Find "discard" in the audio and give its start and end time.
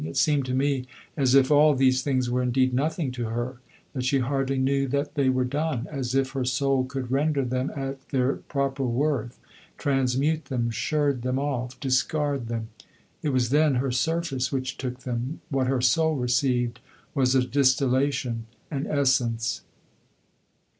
11.79-12.47